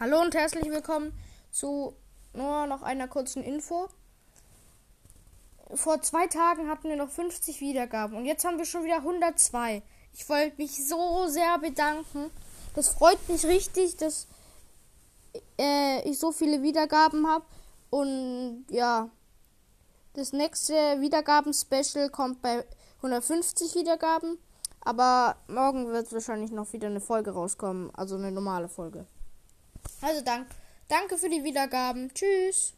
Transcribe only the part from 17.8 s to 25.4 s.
Und ja, das nächste Wiedergaben-Special kommt bei 150 Wiedergaben. Aber